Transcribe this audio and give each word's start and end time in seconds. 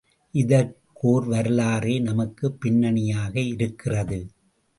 இதற்கு 0.31 0.79
ஓர் 0.93 1.25
வரலாறே 1.25 1.99
நமக்குப் 1.99 2.61
பின்னணியாக 2.61 3.39
இருக்கிறது. 3.39 4.19